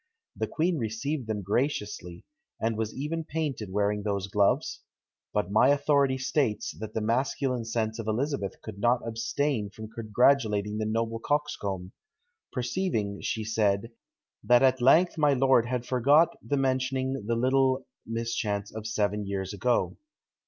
The 0.35 0.47
queen 0.47 0.79
received 0.79 1.27
them 1.27 1.43
graciously, 1.43 2.25
and 2.59 2.75
was 2.75 2.91
even 2.95 3.23
painted 3.23 3.69
wearing 3.71 4.01
those 4.01 4.27
gloves; 4.29 4.81
but 5.31 5.51
my 5.51 5.67
authority 5.69 6.17
states, 6.17 6.75
that 6.79 6.95
the 6.95 7.01
masculine 7.01 7.65
sense 7.65 7.99
of 7.99 8.07
Elizabeth 8.07 8.59
could 8.63 8.79
not 8.79 9.07
abstain 9.07 9.69
from 9.69 9.89
congratulating 9.91 10.79
the 10.79 10.87
noble 10.87 11.19
coxcomb; 11.19 11.91
perceiving, 12.51 13.21
she 13.21 13.43
said, 13.43 13.91
that 14.43 14.63
at 14.63 14.81
length 14.81 15.19
my 15.19 15.33
lord 15.35 15.67
had 15.67 15.85
forgot 15.85 16.35
the 16.41 16.57
mentioning 16.57 17.23
the 17.27 17.35
little 17.35 17.85
mischance 18.03 18.73
of 18.73 18.87
seven 18.87 19.27
years 19.27 19.53
ago! 19.53 19.97